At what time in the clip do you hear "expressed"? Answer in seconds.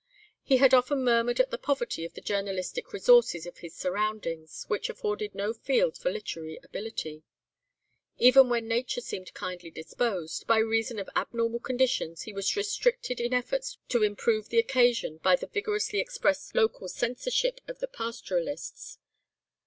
15.99-16.55